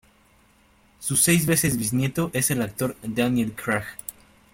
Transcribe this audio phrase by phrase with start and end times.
[0.97, 3.83] Su seis veces bisnieto es el actor Daniel Craig.